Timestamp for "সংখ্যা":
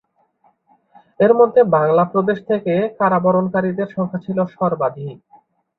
3.95-4.19